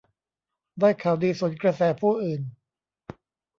[0.79, 2.41] ได้ข่าวดีสวนกระแสผู้อื่น